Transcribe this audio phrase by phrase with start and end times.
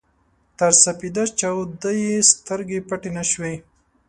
[0.57, 3.53] تر سپېده چاوده يې سترګې پټې نه شوې.